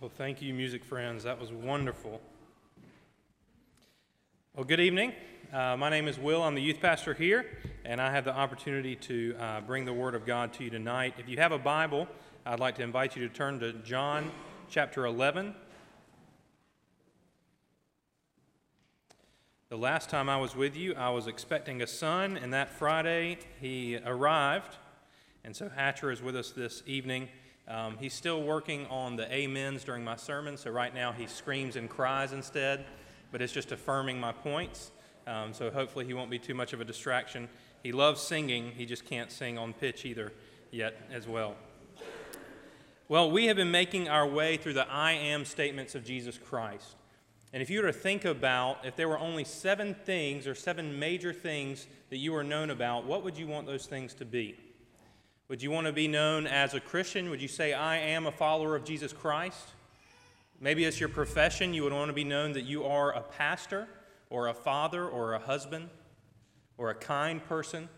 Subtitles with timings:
[0.00, 1.24] Well, thank you, music friends.
[1.24, 2.20] That was wonderful.
[4.54, 5.12] Well, good evening.
[5.52, 6.40] Uh, my name is Will.
[6.40, 7.44] I'm the youth pastor here,
[7.84, 11.14] and I have the opportunity to uh, bring the Word of God to you tonight.
[11.18, 12.06] If you have a Bible,
[12.46, 14.30] I'd like to invite you to turn to John
[14.70, 15.52] chapter 11.
[19.68, 23.38] The last time I was with you, I was expecting a son, and that Friday
[23.60, 24.76] he arrived.
[25.42, 27.30] And so Hatcher is with us this evening.
[27.68, 31.76] Um, he's still working on the amens during my sermon, so right now he screams
[31.76, 32.86] and cries instead,
[33.30, 34.90] but it's just affirming my points.
[35.26, 37.48] Um, so hopefully he won't be too much of a distraction.
[37.82, 40.32] He loves singing, he just can't sing on pitch either
[40.70, 41.56] yet as well.
[43.06, 46.96] Well, we have been making our way through the I am statements of Jesus Christ.
[47.52, 50.98] And if you were to think about if there were only seven things or seven
[50.98, 54.56] major things that you were known about, what would you want those things to be?
[55.48, 57.30] Would you want to be known as a Christian?
[57.30, 59.70] Would you say, I am a follower of Jesus Christ?
[60.60, 61.72] Maybe it's your profession.
[61.72, 63.88] You would want to be known that you are a pastor
[64.28, 65.88] or a father or a husband
[66.76, 67.88] or a kind person.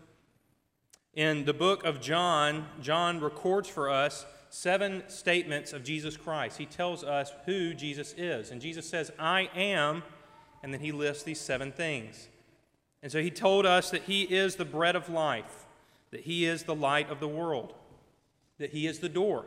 [1.13, 6.57] In the book of John, John records for us seven statements of Jesus Christ.
[6.57, 8.51] He tells us who Jesus is.
[8.51, 10.03] And Jesus says, I am,
[10.63, 12.29] and then he lists these seven things.
[13.03, 15.65] And so he told us that he is the bread of life
[16.11, 17.73] that He is the light of the world,
[18.59, 19.45] that He is the door,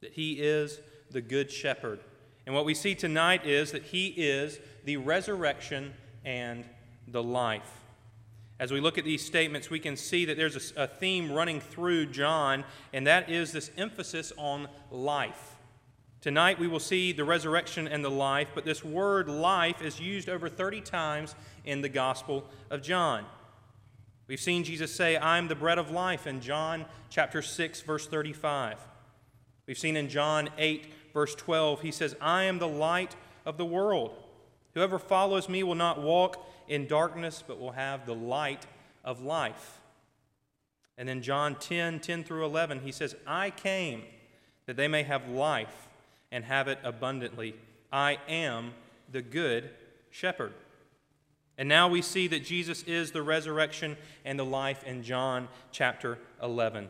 [0.00, 2.00] that He is the good shepherd.
[2.46, 6.64] And what we see tonight is that He is the resurrection and
[7.06, 7.80] the life.
[8.58, 12.06] As we look at these statements, we can see that there's a, theme running through
[12.06, 15.56] John, and that is this emphasis on life.
[16.20, 20.28] Tonight we will see the resurrection and the life, but this word life is used
[20.28, 23.24] over 30 times in the Gospel of John.
[24.30, 28.76] We've seen Jesus say, I'm the bread of life in John chapter 6, verse 35.
[29.66, 33.64] We've seen in John 8, verse 12, he says, I am the light of the
[33.64, 34.14] world.
[34.74, 38.66] Whoever follows me will not walk in darkness, but will have the light
[39.04, 39.80] of life.
[40.96, 44.04] And in John 10, 10 through 11, he says, I came
[44.66, 45.88] that they may have life
[46.30, 47.56] and have it abundantly.
[47.92, 48.74] I am
[49.10, 49.70] the good
[50.08, 50.52] shepherd.
[51.60, 56.18] And now we see that Jesus is the resurrection and the life in John chapter
[56.42, 56.88] 11.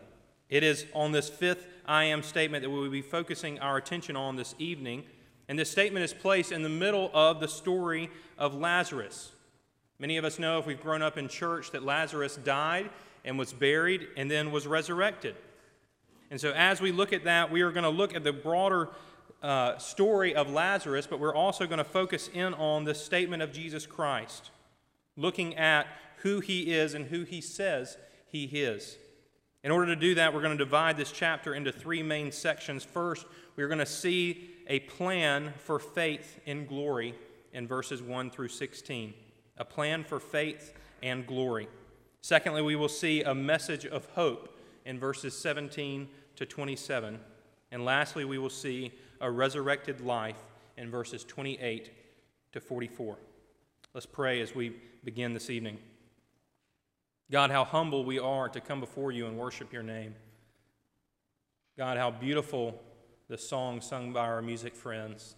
[0.48, 4.14] It is on this fifth I am statement that we will be focusing our attention
[4.14, 5.02] on this evening.
[5.48, 9.32] And this statement is placed in the middle of the story of Lazarus.
[9.98, 12.90] Many of us know, if we've grown up in church, that Lazarus died
[13.24, 15.34] and was buried and then was resurrected.
[16.30, 18.90] And so, as we look at that, we are going to look at the broader
[19.42, 23.50] uh, story of Lazarus, but we're also going to focus in on the statement of
[23.50, 24.50] Jesus Christ
[25.20, 25.86] looking at
[26.18, 28.96] who he is and who he says he is.
[29.62, 32.82] In order to do that, we're going to divide this chapter into three main sections.
[32.82, 33.26] First,
[33.56, 37.14] we're going to see a plan for faith in glory
[37.52, 39.12] in verses 1 through 16.
[39.58, 40.72] A plan for faith
[41.02, 41.68] and glory.
[42.22, 47.20] Secondly, we will see a message of hope in verses 17 to 27.
[47.70, 50.42] And lastly, we will see a resurrected life
[50.78, 51.90] in verses 28
[52.52, 53.18] to 44.
[53.92, 55.76] Let's pray as we begin this evening.
[57.28, 60.14] God, how humble we are to come before you and worship your name.
[61.76, 62.80] God, how beautiful
[63.28, 65.34] the song sung by our music friends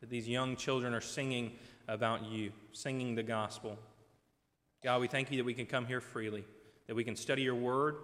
[0.00, 1.52] that these young children are singing
[1.88, 3.78] about you, singing the gospel.
[4.82, 6.44] God, we thank you that we can come here freely,
[6.86, 7.96] that we can study your word,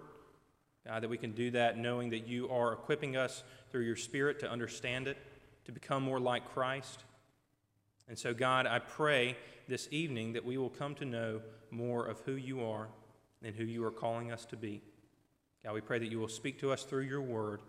[0.85, 4.39] God, that we can do that knowing that you are equipping us through your spirit
[4.41, 5.17] to understand it,
[5.65, 7.03] to become more like Christ.
[8.07, 9.35] And so, God, I pray
[9.67, 11.41] this evening that we will come to know
[11.71, 12.87] more of who you are
[13.43, 14.81] and who you are calling us to be.
[15.63, 17.61] God, we pray that you will speak to us through your word.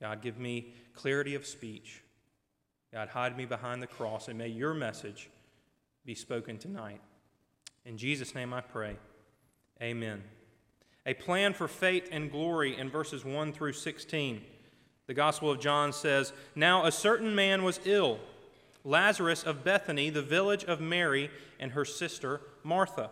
[0.00, 2.02] God, give me clarity of speech.
[2.92, 5.28] God, hide me behind the cross, and may your message
[6.06, 7.00] be spoken tonight.
[7.84, 8.96] In Jesus' name I pray.
[9.82, 10.22] Amen.
[11.04, 14.42] A plan for faith and glory in verses 1 through 16.
[15.06, 18.18] The Gospel of John says, Now a certain man was ill
[18.88, 21.30] Lazarus of Bethany, the village of Mary
[21.60, 23.10] and her sister Martha.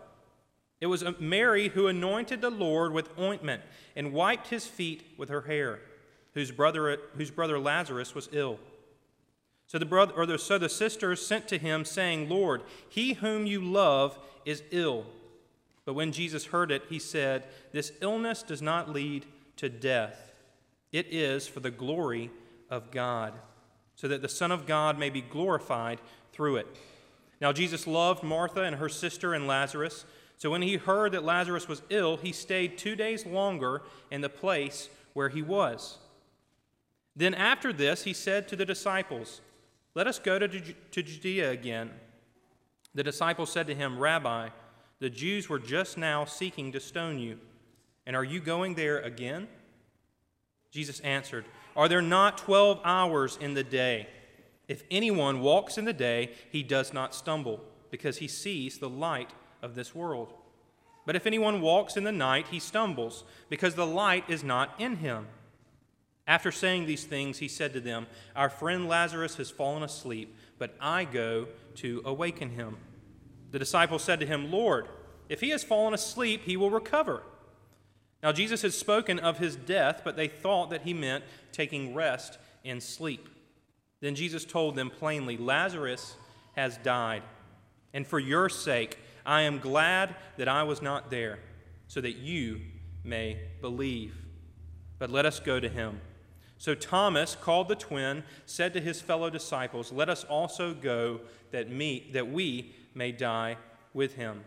[0.81, 3.63] It was uh, Mary who anointed the Lord with ointment
[3.95, 5.81] and wiped his feet with her hair,
[6.33, 8.59] whose brother, whose brother Lazarus was ill.
[9.67, 13.45] So the, brother, or the, so the sisters sent to him, saying, Lord, he whom
[13.45, 15.05] you love is ill.
[15.85, 19.27] But when Jesus heard it, he said, This illness does not lead
[19.57, 20.33] to death,
[20.93, 22.31] it is for the glory
[22.71, 23.35] of God
[23.97, 26.01] so that the Son of God may be glorified
[26.33, 26.67] through it.
[27.41, 30.05] Now, Jesus loved Martha and her sister and Lazarus.
[30.37, 34.29] So when he heard that Lazarus was ill, he stayed two days longer in the
[34.29, 35.99] place where he was.
[37.15, 39.41] Then after this, he said to the disciples,
[39.95, 40.49] Let us go to,
[40.91, 41.91] Judea again.
[42.95, 44.51] The disciples said to him, Rabbi,
[44.99, 47.39] the Jews were just now seeking to stone you,
[48.07, 49.49] and are you going there again?
[50.71, 54.09] Jesus answered, Are there not twelve hours in the day?
[54.67, 59.31] If anyone walks in the day, he does not stumble, because he sees the light
[59.63, 60.33] of this world.
[61.05, 64.97] But if anyone walks in the night, he stumbles, because the light is not in
[64.97, 65.29] him.
[66.27, 70.75] After saying these things, he said to them, Our friend Lazarus has fallen asleep, but
[70.81, 71.47] I go
[71.77, 72.79] to awaken him.
[73.53, 74.89] The disciples said to him, Lord,
[75.29, 77.23] if he has fallen asleep, he will recover.
[78.23, 82.39] Now, Jesus had spoken of his death, but they thought that he meant taking rest
[82.65, 83.29] in sleep.
[84.01, 86.17] Then Jesus told them plainly, Lazarus
[86.55, 87.23] has died,
[87.93, 91.39] and for your sake, I am glad that I was not there,
[91.89, 92.61] so that you
[93.05, 94.15] may believe.
[94.99, 96.01] But let us go to him.
[96.59, 101.21] So Thomas, called the twin, said to his fellow disciples, Let us also go
[101.51, 103.57] that, me, that we may die
[103.93, 104.43] with him.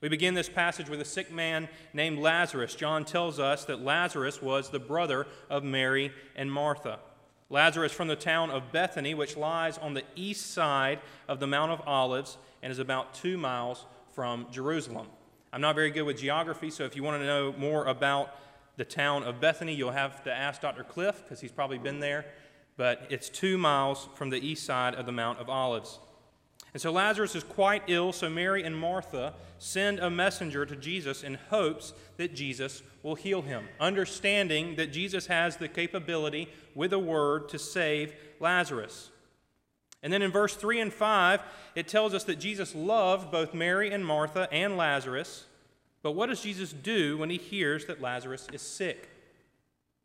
[0.00, 2.74] We begin this passage with a sick man named Lazarus.
[2.74, 7.00] John tells us that Lazarus was the brother of Mary and Martha.
[7.50, 11.72] Lazarus from the town of Bethany, which lies on the east side of the Mount
[11.72, 15.08] of Olives and is about two miles from Jerusalem.
[15.52, 18.34] I'm not very good with geography, so if you want to know more about
[18.78, 19.74] the town of Bethany.
[19.74, 20.84] You'll have to ask Dr.
[20.84, 22.24] Cliff because he's probably been there,
[22.76, 25.98] but it's two miles from the east side of the Mount of Olives.
[26.78, 31.24] And so Lazarus is quite ill, so Mary and Martha send a messenger to Jesus
[31.24, 36.98] in hopes that Jesus will heal him, understanding that Jesus has the capability with a
[37.00, 39.10] word to save Lazarus.
[40.04, 41.42] And then in verse 3 and 5,
[41.74, 45.46] it tells us that Jesus loved both Mary and Martha and Lazarus.
[46.02, 49.08] But what does Jesus do when he hears that Lazarus is sick?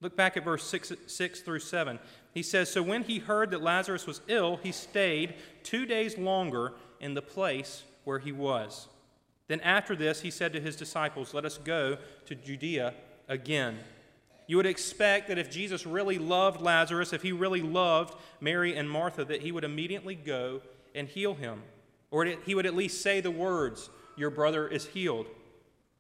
[0.04, 1.98] Look back at verse 6, 6, through 7.
[2.34, 6.74] He says, So when he heard that Lazarus was ill, he stayed two days longer
[7.00, 8.90] in the place where he was.
[9.48, 12.94] Then after this, he said to his disciples, Let us go to Judea
[13.30, 13.80] again.
[14.46, 18.90] You would expect that if Jesus really loved Lazarus, if he really loved Mary and
[18.90, 20.62] Martha, that he would immediately go
[20.94, 21.62] and heal him.
[22.12, 25.28] Or he would at least say the words, Your brother is healed.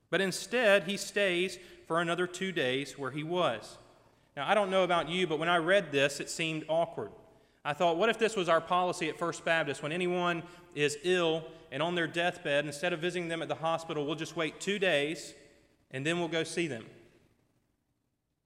[0.09, 1.57] But instead, he stays
[1.88, 3.77] for another two days where he was.
[4.35, 7.12] Now, I don't know about you, but when I read this, it seemed awkward.
[7.65, 9.83] I thought, what if this was our policy at First Baptist?
[9.83, 10.44] When anyone
[10.75, 14.35] is ill and on their deathbed, instead of visiting them at the hospital, we'll just
[14.35, 15.33] wait two days
[15.91, 16.85] and then we'll go see them.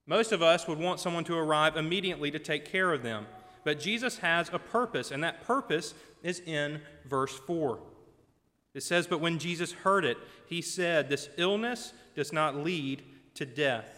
[0.06, 3.26] Most of us would want someone to arrive immediately to take care of them.
[3.64, 5.92] But Jesus has a purpose, and that purpose
[6.22, 7.78] is in verse 4.
[8.72, 13.02] It says, But when Jesus heard it, he said, This illness does not lead
[13.34, 13.97] to death.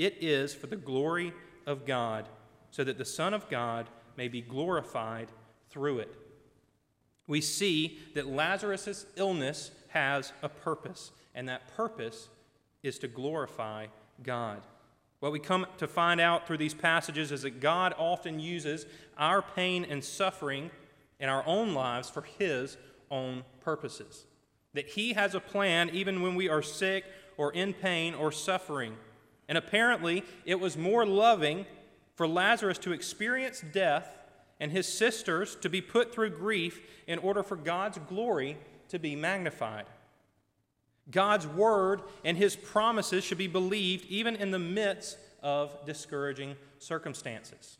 [0.00, 1.34] It is for the glory
[1.66, 2.26] of God,
[2.70, 3.86] so that the Son of God
[4.16, 5.28] may be glorified
[5.68, 6.16] through it.
[7.26, 12.30] We see that Lazarus' illness has a purpose, and that purpose
[12.82, 13.88] is to glorify
[14.22, 14.62] God.
[15.18, 18.86] What we come to find out through these passages is that God often uses
[19.18, 20.70] our pain and suffering
[21.18, 22.78] in our own lives for His
[23.10, 24.24] own purposes.
[24.72, 27.04] That He has a plan even when we are sick
[27.36, 28.96] or in pain or suffering.
[29.50, 31.66] And apparently, it was more loving
[32.14, 34.16] for Lazarus to experience death
[34.60, 38.56] and his sisters to be put through grief in order for God's glory
[38.90, 39.86] to be magnified.
[41.10, 47.78] God's word and his promises should be believed even in the midst of discouraging circumstances.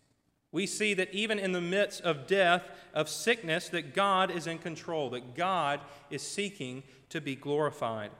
[0.50, 4.58] We see that even in the midst of death, of sickness, that God is in
[4.58, 5.78] control, that God
[6.10, 8.10] is seeking to be glorified.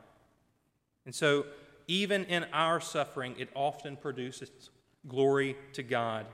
[1.05, 1.47] And so,
[1.91, 4.71] even in our suffering, it often produces
[5.09, 6.25] glory to God.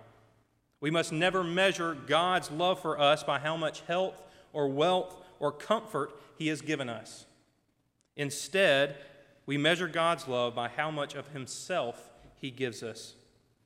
[0.82, 4.22] We must never measure God's love for us by how much health
[4.52, 7.24] or wealth or comfort He has given us.
[8.16, 8.96] Instead,
[9.46, 13.14] we measure God's love by how much of Himself He gives us.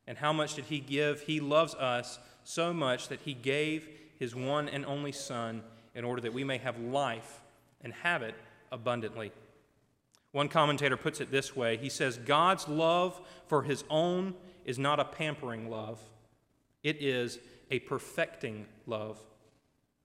[0.06, 1.22] And how much did He give?
[1.22, 5.64] He loves us so much that He gave His one and only Son
[5.96, 7.40] in order that we may have life
[7.82, 8.36] and have it
[8.70, 9.32] abundantly.
[10.32, 14.34] One commentator puts it this way He says, God's love for His own
[14.64, 16.00] is not a pampering love,
[16.82, 17.38] it is
[17.70, 19.18] a perfecting love.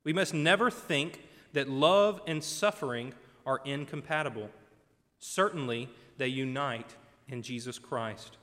[0.03, 1.21] We must never think
[1.53, 3.13] that love and suffering
[3.45, 4.49] are incompatible.
[5.19, 6.95] Certainly, they unite
[7.27, 8.37] in Jesus Christ.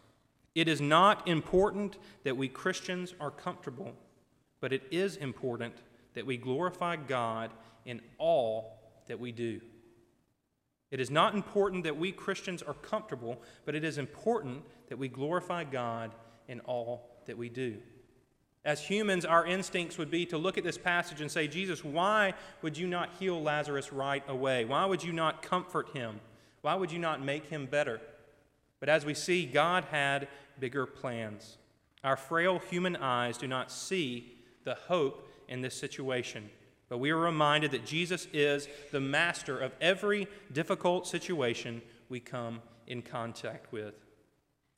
[0.55, 3.93] It is not important that we Christians are comfortable,
[4.61, 5.75] but it is important
[6.15, 7.51] that we glorify God
[7.85, 9.61] in all that we do.
[10.93, 15.09] It is not important that we Christians are comfortable, but it is important that we
[15.09, 16.13] glorify God
[16.49, 17.79] in all that we do.
[18.65, 22.35] As humans, our instincts would be to look at this passage and say, Jesus, why
[22.61, 24.67] would you not heal Lazarus right away?
[24.67, 26.21] Why would you not comfort him?
[26.61, 28.01] Why would you not make him better?
[28.79, 30.29] But as we see, God had
[30.61, 31.57] bigger plans.
[32.05, 36.51] Our frail human eyes do not see the hope in this situation.
[36.93, 41.81] But we are reminded that Jesus is the master of every difficult situation
[42.11, 43.95] we come in contact with.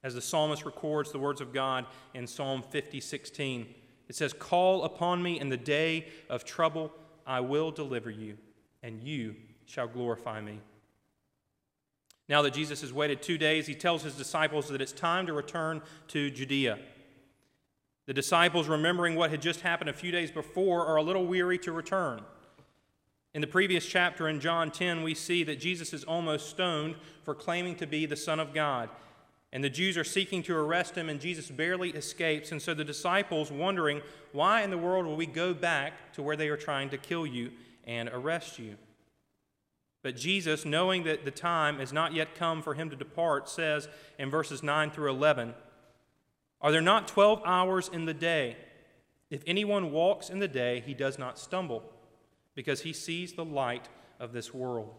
[0.04, 3.66] As the psalmist records the words of God in Psalm 50, 16,
[4.09, 6.92] it says, Call upon me in the day of trouble,
[7.26, 8.38] I will deliver you,
[8.85, 9.35] and you
[9.66, 10.61] shall glorify me.
[12.28, 15.33] Now that Jesus has waited two days, he tells his disciples that it's time to
[15.33, 16.78] return to Judea.
[18.06, 21.58] The disciples, remembering what had just happened a few days before, are a little weary
[21.58, 22.20] to return.
[23.32, 27.34] In the previous chapter in John 10, we see that Jesus is almost stoned for
[27.34, 28.90] claiming to be the Son of God.
[29.52, 32.52] And the Jews are seeking to arrest him, and Jesus barely escapes.
[32.52, 36.37] And so the disciples, wondering, why in the world will we go back to where
[36.37, 37.52] they are trying to kill you
[37.84, 38.76] and arrest you?
[40.02, 43.88] But Jesus, knowing that the time has not yet come for him to depart, says
[44.18, 45.54] in verses 9 through 11,
[46.64, 48.56] are there not 12 hours in the day?
[49.28, 51.83] If anyone walks in the day, he does not stumble,
[52.54, 54.94] because he sees the light of this world.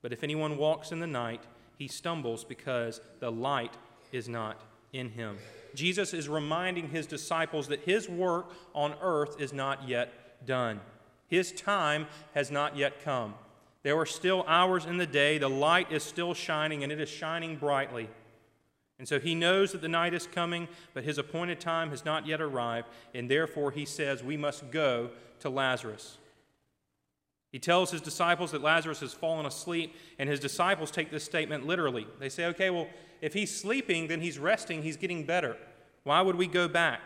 [0.00, 1.42] But if anyone walks in the night,
[1.76, 3.76] he stumbles because the light
[4.12, 4.62] is not
[4.94, 5.36] in him.
[5.74, 10.80] Jesus is reminding his disciples that his work on earth is not yet done.
[11.26, 13.34] His time has not yet come.
[13.82, 17.10] There are still hours in the day, the light is still shining, and it is
[17.10, 18.08] shining brightly.
[19.00, 22.26] And so he knows that the night is coming, but his appointed time has not
[22.26, 26.18] yet arrived, and therefore he says, We must go to Lazarus.
[27.50, 31.66] He tells his disciples that Lazarus has fallen asleep, and his disciples take this statement
[31.66, 32.06] literally.
[32.18, 32.88] They say, Okay, well,
[33.22, 35.56] if he's sleeping, then he's resting, he's getting better.
[36.04, 37.00] Why would we go back?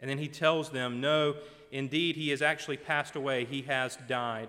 [0.00, 1.34] And then he tells them, No,
[1.70, 4.48] indeed, he has actually passed away, he has died.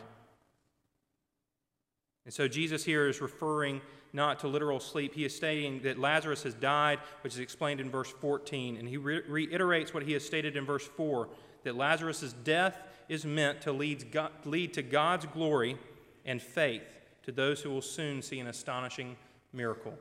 [2.23, 3.81] And so Jesus here is referring
[4.13, 5.15] not to literal sleep.
[5.15, 8.77] He is stating that Lazarus has died, which is explained in verse 14.
[8.77, 11.27] And he re- reiterates what he has stated in verse 4
[11.63, 12.77] that Lazarus' death
[13.09, 15.77] is meant to lead, God, lead to God's glory
[16.25, 16.83] and faith
[17.23, 19.15] to those who will soon see an astonishing
[19.51, 19.93] miracle.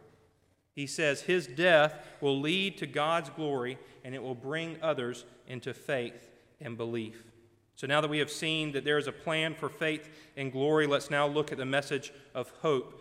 [0.75, 5.75] He says his death will lead to God's glory and it will bring others into
[5.75, 7.25] faith and belief.
[7.76, 10.87] So now that we have seen that there is a plan for faith and glory,
[10.87, 13.00] let's now look at the message of hope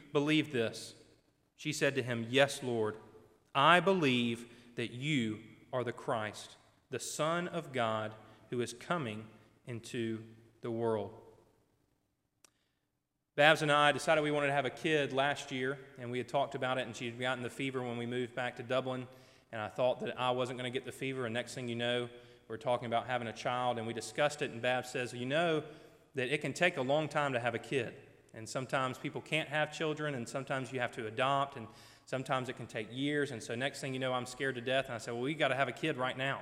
[0.13, 0.93] believe this?
[1.57, 2.95] She said to him, Yes, Lord.
[3.53, 5.39] I believe that you
[5.73, 6.55] are the Christ,
[6.89, 8.13] the Son of God,
[8.49, 9.25] who is coming
[9.67, 10.19] into
[10.61, 11.11] the world.
[13.35, 16.27] Babs and I decided we wanted to have a kid last year, and we had
[16.27, 19.07] talked about it, and she had gotten the fever when we moved back to Dublin.
[19.51, 21.75] And I thought that I wasn't going to get the fever, and next thing you
[21.75, 22.09] know,
[22.47, 25.63] we're talking about having a child, and we discussed it, and Babs says, You know
[26.15, 27.93] that it can take a long time to have a kid.
[28.33, 31.67] And sometimes people can't have children, and sometimes you have to adopt, and
[32.05, 33.31] sometimes it can take years.
[33.31, 34.85] And so, next thing you know, I'm scared to death.
[34.85, 36.41] And I said, Well, we got to have a kid right now.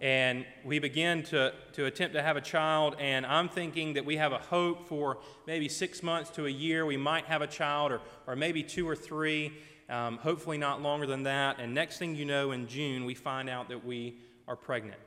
[0.00, 4.16] And we begin to, to attempt to have a child, and I'm thinking that we
[4.16, 6.86] have a hope for maybe six months to a year.
[6.86, 9.52] We might have a child, or, or maybe two or three,
[9.88, 11.58] um, hopefully not longer than that.
[11.58, 15.00] And next thing you know, in June, we find out that we are pregnant.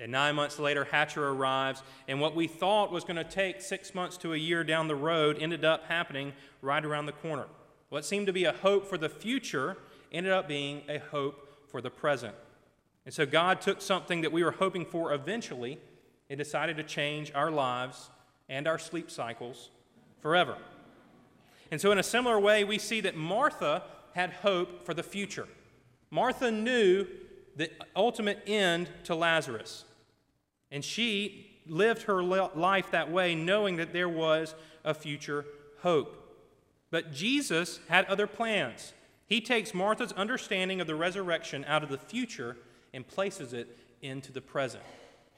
[0.00, 3.94] And nine months later, Hatcher arrives, and what we thought was going to take six
[3.94, 7.46] months to a year down the road ended up happening right around the corner.
[7.90, 9.76] What seemed to be a hope for the future
[10.10, 12.34] ended up being a hope for the present.
[13.04, 15.78] And so God took something that we were hoping for eventually
[16.30, 18.08] and decided to change our lives
[18.48, 19.70] and our sleep cycles
[20.20, 20.56] forever.
[21.70, 25.46] And so, in a similar way, we see that Martha had hope for the future.
[26.10, 27.06] Martha knew
[27.54, 29.84] the ultimate end to Lazarus.
[30.70, 35.44] And she lived her life that way, knowing that there was a future
[35.80, 36.16] hope.
[36.90, 38.92] But Jesus had other plans.
[39.26, 42.56] He takes Martha's understanding of the resurrection out of the future
[42.92, 44.82] and places it into the present.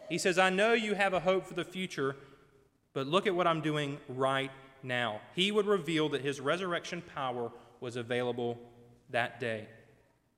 [0.09, 2.17] He says, I know you have a hope for the future,
[2.95, 4.51] but look at what I'm doing right
[4.83, 5.21] now.
[5.35, 8.59] He would reveal that his resurrection power was available
[9.11, 9.67] that day.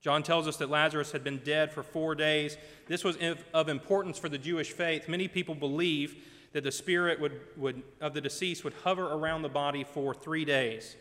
[0.04, 2.58] John tells us that Lazarus had been dead for four days.
[2.86, 3.16] This was
[3.54, 5.08] of importance for the Jewish faith.
[5.08, 6.16] Many people believe
[6.52, 10.44] that the spirit would, would, of the deceased would hover around the body for three
[10.44, 10.96] days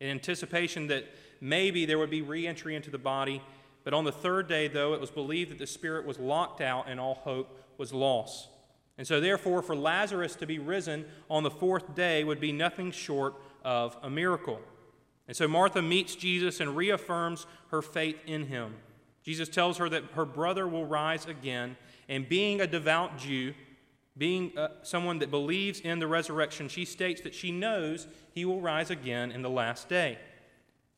[0.00, 1.04] in anticipation that
[1.42, 3.42] maybe there would be reentry into the body.
[3.84, 6.88] But on the third day, though, it was believed that the spirit was locked out
[6.88, 8.48] and all hope was lost.
[8.96, 12.92] And so, therefore, for Lazarus to be risen on the fourth day would be nothing
[12.92, 14.58] short of a miracle.
[15.28, 18.74] And so Martha meets Jesus and reaffirms her faith in him.
[19.22, 21.76] Jesus tells her that her brother will rise again,
[22.08, 23.52] and being a devout Jew,
[24.16, 28.62] being uh, someone that believes in the resurrection, she states that she knows he will
[28.62, 30.18] rise again in the last day.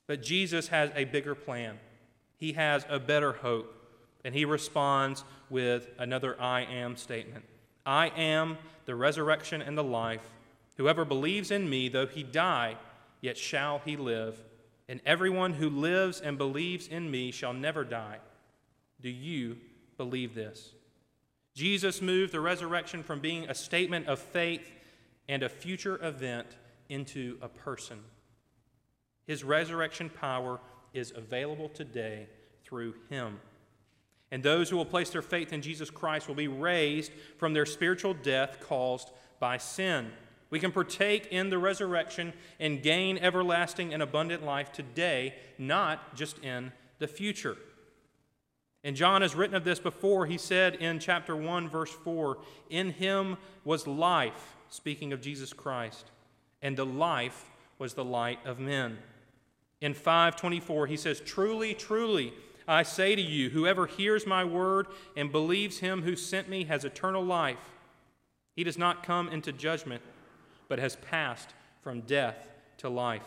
[0.06, 1.78] But Jesus has a bigger plan,
[2.36, 3.74] he has a better hope,
[4.24, 7.44] and he responds with another I am statement
[7.84, 10.30] I am the resurrection and the life.
[10.76, 12.76] Whoever believes in me, though he die,
[13.20, 14.42] yet shall he live.
[14.88, 18.18] And everyone who lives and believes in me shall never die.
[19.00, 19.56] Do you
[19.96, 20.72] believe this?
[21.54, 24.70] Jesus moved the resurrection from being a statement of faith
[25.28, 26.46] and a future event
[26.88, 28.00] into a person.
[29.26, 30.58] His resurrection power
[30.92, 32.28] is available today
[32.64, 33.38] through him.
[34.32, 37.66] And those who will place their faith in Jesus Christ will be raised from their
[37.66, 40.10] spiritual death caused by sin.
[40.50, 46.38] We can partake in the resurrection and gain everlasting and abundant life today, not just
[46.44, 47.56] in the future.
[48.82, 50.26] And John has written of this before.
[50.26, 52.38] He said in chapter 1, verse 4
[52.68, 56.10] In him was life, speaking of Jesus Christ,
[56.60, 58.98] and the life was the light of men.
[59.80, 62.32] In 524, he says, Truly, truly,
[62.66, 64.86] I say to you, whoever hears my word
[65.16, 67.70] and believes him who sent me has eternal life.
[68.56, 70.02] He does not come into judgment
[70.70, 71.52] but has passed
[71.82, 72.36] from death
[72.78, 73.26] to life.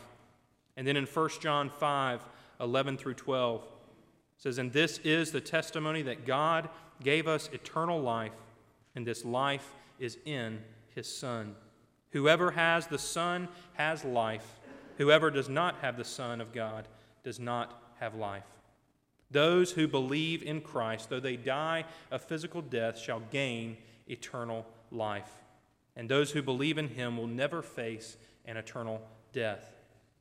[0.77, 2.25] And then in 1 John 5
[2.59, 3.67] 11 through 12,
[4.37, 6.69] says, And this is the testimony that God
[7.03, 8.31] gave us eternal life,
[8.95, 10.61] and this life is in
[10.95, 11.55] his Son.
[12.11, 14.59] Whoever has the Son has life.
[14.97, 16.87] Whoever does not have the Son of God
[17.23, 18.45] does not have life.
[19.29, 23.75] Those who believe in Christ, though they die a physical death, shall gain
[24.07, 25.42] eternal life
[25.95, 29.01] and those who believe in him will never face an eternal
[29.31, 29.73] death.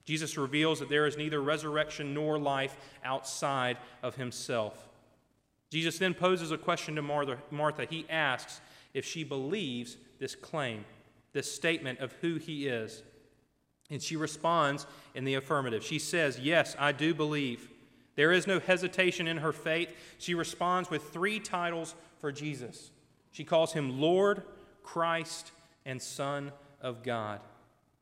[0.04, 4.88] Jesus reveals that there is neither resurrection nor life outside of himself.
[5.70, 7.86] Jesus then poses a question to Martha.
[7.88, 8.60] He asks
[8.92, 10.84] if she believes this claim,
[11.32, 13.02] this statement of who he is.
[13.90, 15.82] And she responds in the affirmative.
[15.84, 17.70] She says, Yes, I do believe.
[18.14, 19.94] There is no hesitation in her faith.
[20.18, 22.90] She responds with three titles for Jesus.
[23.30, 24.42] She calls him Lord,
[24.82, 25.52] Christ,
[25.84, 27.40] and Son of God.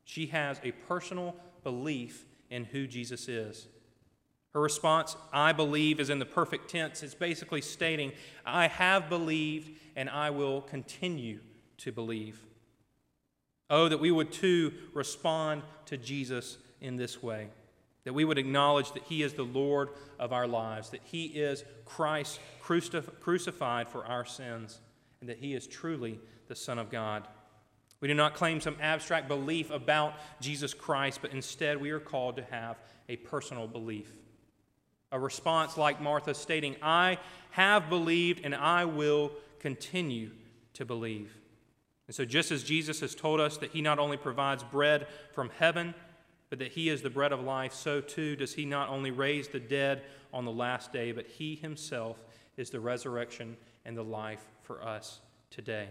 [0.03, 3.67] She has a personal belief in who Jesus is.
[4.53, 7.03] Her response, I believe, is in the perfect tense.
[7.03, 8.11] It's basically stating,
[8.45, 11.39] I have believed and I will continue
[11.77, 12.39] to believe.
[13.69, 17.47] Oh, that we would too respond to Jesus in this way.
[18.03, 19.89] That we would acknowledge that He is the Lord
[20.19, 24.81] of our lives, that He is Christ crucified for our sins,
[25.21, 27.25] and that He is truly the Son of God.
[28.01, 32.35] We do not claim some abstract belief about Jesus Christ, but instead we are called
[32.37, 34.11] to have a personal belief.
[35.11, 37.19] A response like Martha stating, I
[37.51, 40.31] have believed and I will continue
[40.73, 41.37] to believe.
[42.07, 45.51] And so, just as Jesus has told us that he not only provides bread from
[45.59, 45.93] heaven,
[46.49, 49.47] but that he is the bread of life, so too does he not only raise
[49.47, 50.01] the dead
[50.33, 52.17] on the last day, but he himself
[52.57, 55.87] is the resurrection and the life for us today.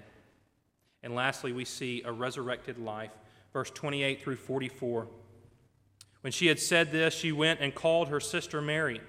[1.02, 3.12] And lastly, we see a resurrected life.
[3.52, 5.06] Verse 28 through 44.
[6.20, 9.00] When she had said this, she went and called her sister Mary,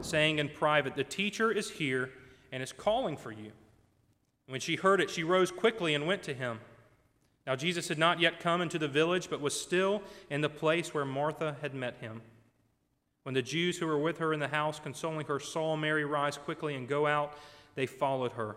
[0.00, 2.10] saying in private, The teacher is here
[2.52, 3.50] and is calling for you.
[4.46, 6.60] When she heard it, she rose quickly and went to him.
[7.46, 10.94] Now, Jesus had not yet come into the village, but was still in the place
[10.94, 12.22] where Martha had met him.
[13.24, 16.36] When the Jews who were with her in the house, consoling her, saw Mary rise
[16.38, 17.36] quickly and go out,
[17.74, 18.56] they followed her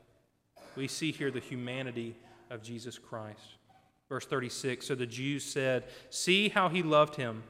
[0.75, 2.15] We see here the humanity
[2.49, 3.57] of Jesus Christ.
[4.09, 7.43] Verse 36 So the Jews said, See how he loved him.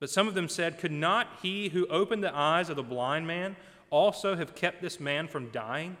[0.00, 3.26] But some of them said, Could not he who opened the eyes of the blind
[3.26, 3.56] man
[3.90, 5.96] also have kept this man from dying?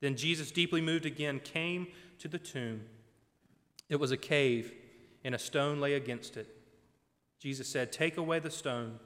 [0.00, 1.86] Then Jesus, deeply moved again, came
[2.18, 2.82] to the tomb.
[3.88, 4.72] It was a cave,
[5.22, 6.48] and a stone lay against it.
[7.38, 8.98] Jesus said, Take away the stone.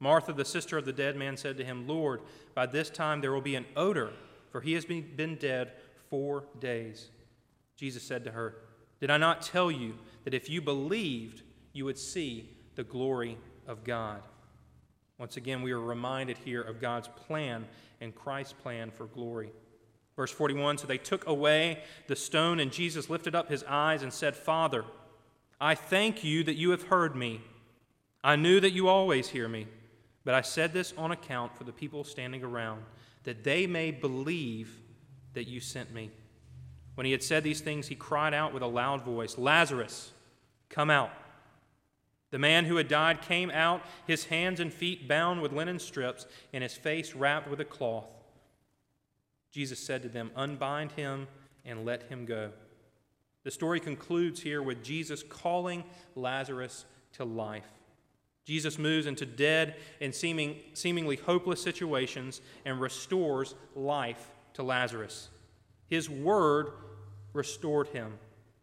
[0.00, 2.20] Martha, the sister of the dead man, said to him, Lord,
[2.54, 4.12] by this time there will be an odor,
[4.54, 5.72] for he has been dead
[6.10, 7.08] four days.
[7.74, 8.54] Jesus said to her,
[9.00, 13.36] Did I not tell you that if you believed, you would see the glory
[13.66, 14.22] of God?
[15.18, 17.66] Once again, we are reminded here of God's plan
[18.00, 19.50] and Christ's plan for glory.
[20.14, 24.12] Verse 41 So they took away the stone, and Jesus lifted up his eyes and
[24.12, 24.84] said, Father,
[25.60, 27.40] I thank you that you have heard me.
[28.22, 29.66] I knew that you always hear me,
[30.24, 32.84] but I said this on account for the people standing around,
[33.24, 34.80] that they may believe
[35.32, 36.10] that you sent me.
[36.94, 40.12] When he had said these things, he cried out with a loud voice, Lazarus,
[40.68, 41.10] come out.
[42.30, 46.26] The man who had died came out, his hands and feet bound with linen strips,
[46.52, 48.08] and his face wrapped with a cloth.
[49.50, 51.28] Jesus said to them, Unbind him
[51.64, 52.50] and let him go.
[53.44, 55.84] The story concludes here with Jesus calling
[56.16, 57.70] Lazarus to life.
[58.44, 65.30] Jesus moves into dead and seeming, seemingly hopeless situations and restores life to Lazarus.
[65.88, 66.68] His word
[67.32, 68.18] restored him.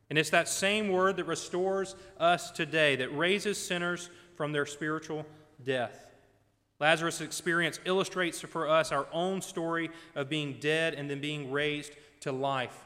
[0.09, 5.25] And it's that same word that restores us today, that raises sinners from their spiritual
[5.63, 6.07] death.
[6.79, 11.93] Lazarus' experience illustrates for us our own story of being dead and then being raised
[12.21, 12.85] to life.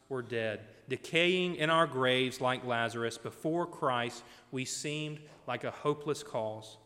[0.11, 3.17] were dead, decaying in our graves like Lazarus.
[3.17, 6.77] Before Christ, we seemed like a hopeless cause.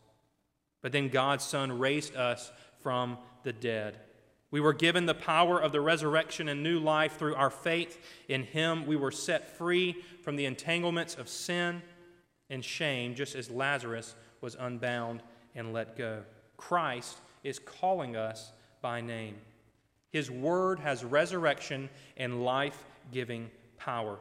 [0.80, 3.98] But then God's Son raised us from the dead.
[4.52, 8.44] We were given the power of the resurrection and new life through our faith in
[8.44, 8.86] Him.
[8.86, 11.82] We were set free from the entanglements of sin
[12.48, 15.20] and shame, just as Lazarus was unbound
[15.56, 16.22] and let go.
[16.56, 19.34] Christ is calling us by name.
[20.12, 24.18] His word has resurrection and life giving power.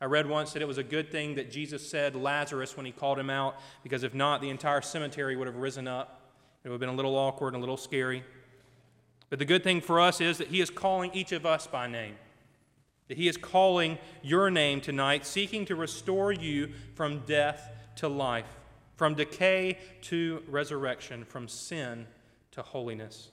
[0.00, 2.90] I read once that it was a good thing that Jesus said Lazarus when he
[2.90, 6.22] called him out, because if not, the entire cemetery would have risen up.
[6.64, 8.24] It would have been a little awkward and a little scary.
[9.30, 11.86] But the good thing for us is that he is calling each of us by
[11.86, 12.16] name.
[13.08, 18.58] That he is calling your name tonight, seeking to restore you from death to life,
[18.96, 22.06] from decay to resurrection, from sin
[22.50, 23.30] to holiness.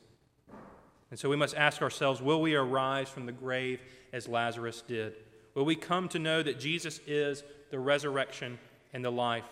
[1.12, 3.82] And so we must ask ourselves will we arise from the grave
[4.14, 5.14] as Lazarus did?
[5.56, 8.60] Will we come to know that Jesus is the resurrection
[8.94, 9.46] and the life?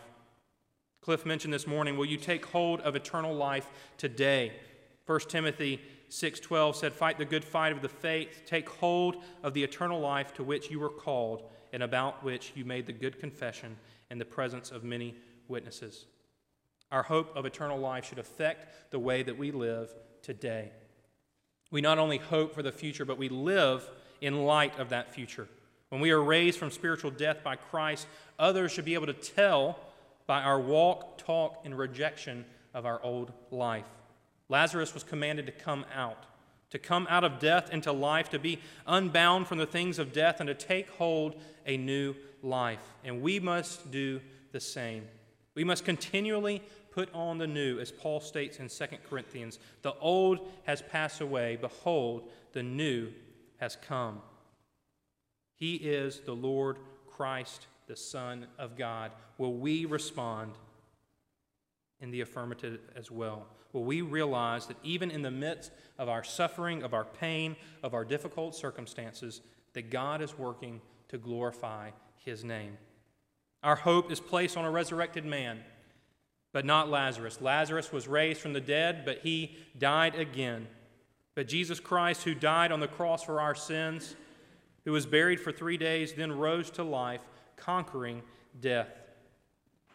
[1.02, 4.54] Cliff mentioned this morning, will you take hold of eternal life today?
[5.06, 9.64] 1 Timothy 6:12 said, "Fight the good fight of the faith, take hold of the
[9.64, 13.78] eternal life to which you were called and about which you made the good confession
[14.10, 15.16] in the presence of many
[15.48, 16.06] witnesses."
[16.92, 20.72] Our hope of eternal life should affect the way that we live today.
[21.72, 23.90] We not only hope for the future, but we live
[24.22, 25.48] in light of that future.
[25.90, 29.80] When we are raised from spiritual death by Christ, others should be able to tell
[30.26, 33.86] by our walk, talk, and rejection of our old life.
[34.50, 36.26] Lazarus was commanded to come out,
[36.72, 40.40] to come out of death into life, to be unbound from the things of death,
[40.40, 42.94] and to take hold a new life.
[43.04, 44.20] And we must do
[44.52, 45.08] the same.
[45.56, 49.60] We must continually put on the new, as Paul states in 2 Corinthians.
[49.82, 51.56] The old has passed away.
[51.56, 53.12] Behold, the new
[53.60, 54.22] has come.
[55.56, 59.12] He is the Lord Christ, the Son of God.
[59.38, 60.54] Will we respond
[62.00, 63.48] in the affirmative as well?
[63.74, 67.94] Will we realize that even in the midst of our suffering, of our pain, of
[67.94, 69.42] our difficult circumstances,
[69.74, 71.92] that God is working to glorify
[72.24, 72.78] His name?
[73.64, 75.60] Our hope is placed on a resurrected man,
[76.54, 77.42] but not Lazarus.
[77.42, 80.68] Lazarus was raised from the dead, but he died again.
[81.38, 84.16] But Jesus Christ, who died on the cross for our sins,
[84.86, 87.22] who was buried for three days, then rose to life,
[87.56, 88.24] conquering
[88.60, 88.90] death.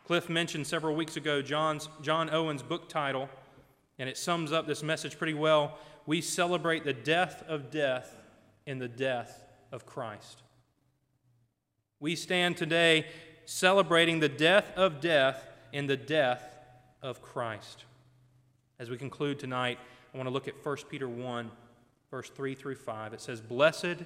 [0.06, 3.28] Cliff mentioned several weeks ago John's, John Owen's book title,
[3.98, 5.78] and it sums up this message pretty well.
[6.06, 8.16] We celebrate the death of death
[8.64, 10.44] in the death of Christ.
[11.98, 13.06] We stand today
[13.46, 16.56] celebrating the death of death in the death
[17.02, 17.84] of Christ.
[18.78, 19.80] As we conclude tonight,
[20.12, 21.50] I want to look at 1 Peter 1,
[22.10, 23.14] verse 3 through 5.
[23.14, 24.04] It says, Blessed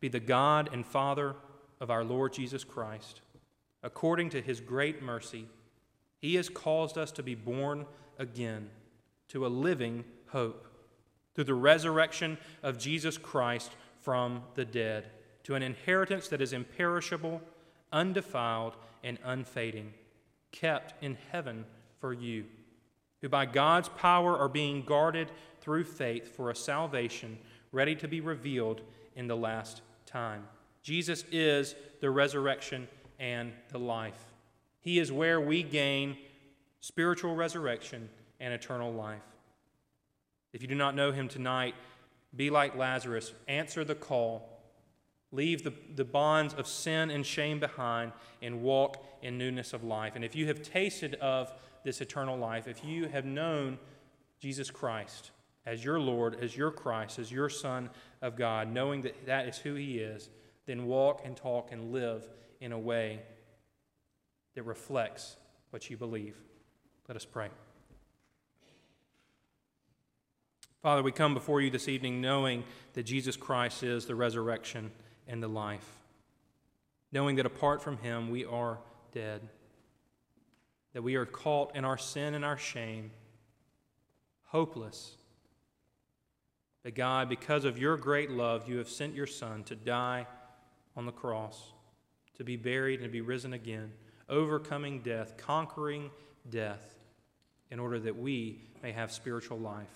[0.00, 1.36] be the God and Father
[1.80, 3.20] of our Lord Jesus Christ.
[3.82, 5.46] According to his great mercy,
[6.20, 7.86] he has caused us to be born
[8.18, 8.70] again
[9.28, 10.66] to a living hope
[11.34, 13.72] through the resurrection of Jesus Christ
[14.02, 15.06] from the dead,
[15.44, 17.40] to an inheritance that is imperishable
[17.92, 19.92] undefiled, and unfading,
[20.52, 21.64] kept in heaven
[22.00, 22.44] for you,
[23.20, 27.38] who by God's power are being guarded through faith for a salvation
[27.72, 28.80] ready to be revealed
[29.16, 30.46] in the last time.
[30.82, 34.24] Jesus is the resurrection and the life.
[34.80, 36.16] He is where we gain
[36.80, 38.08] spiritual resurrection
[38.40, 39.22] and eternal life.
[40.52, 41.74] If you do not know him tonight,
[42.34, 44.58] be like Lazarus, answer the call
[45.30, 50.14] Leave the, the bonds of sin and shame behind and walk in newness of life.
[50.16, 51.52] And if you have tasted of
[51.88, 53.78] this eternal life, if you have known
[54.38, 55.30] Jesus Christ
[55.64, 57.88] as your Lord, as your Christ, as your Son
[58.20, 60.28] of God, knowing that that is who He is,
[60.66, 62.28] then walk and talk and live
[62.60, 63.22] in a way
[64.54, 65.38] that reflects
[65.70, 66.36] what you believe.
[67.08, 67.48] Let us pray.
[70.82, 74.90] Father, we come before you this evening knowing that Jesus Christ is the resurrection
[75.26, 75.88] and the life,
[77.12, 78.78] knowing that apart from Him we are
[79.10, 79.48] dead,
[80.92, 83.10] that we are caught in our sin and our shame,
[84.44, 85.16] hopeless.
[86.82, 90.26] But God, because of your great love, you have sent your Son to die
[90.96, 91.72] on the cross,
[92.36, 93.92] to be buried and to be risen again,
[94.28, 96.10] overcoming death, conquering
[96.48, 96.96] death,
[97.70, 99.86] in order that we may have spiritual life.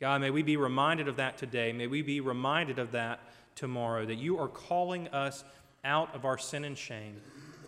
[0.00, 1.72] God, may we be reminded of that today.
[1.72, 3.20] May we be reminded of that
[3.54, 5.44] tomorrow, that you are calling us
[5.84, 7.16] out of our sin and shame,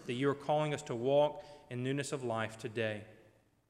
[0.06, 3.02] that you are calling us to walk in newness of life today,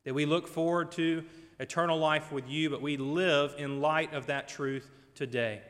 [0.04, 1.24] that we look forward to
[1.60, 5.62] eternal life with you, but we live in light of that truth today.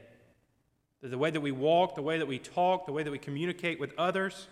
[1.03, 3.19] That the way that we walk, the way that we talk, the way that we
[3.19, 4.47] communicate with others,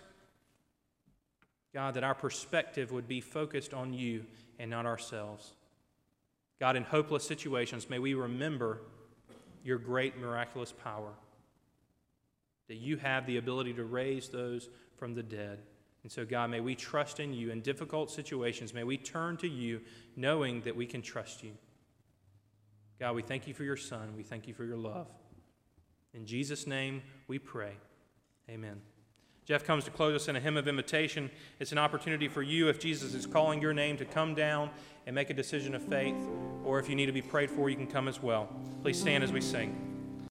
[1.73, 4.25] God, that our perspective would be focused on you
[4.59, 5.53] and not ourselves.
[6.59, 8.81] God, in hopeless situations, may we remember
[9.63, 11.13] your great miraculous power
[12.67, 15.59] that you have the ability to raise those from the dead.
[16.03, 18.73] And so, God, may we trust in you in difficult situations.
[18.73, 19.81] May we turn to you
[20.15, 21.51] knowing that we can trust you.
[22.99, 24.13] God, we thank you for your Son.
[24.15, 25.07] We thank you for your love.
[26.13, 27.73] In Jesus' name we pray.
[28.49, 28.81] Amen.
[29.45, 31.29] Jeff comes to close us in a hymn of invitation.
[31.59, 34.69] It's an opportunity for you, if Jesus is calling your name, to come down
[35.07, 36.15] and make a decision of faith.
[36.63, 38.49] Or if you need to be prayed for, you can come as well.
[38.83, 39.90] Please stand as we sing.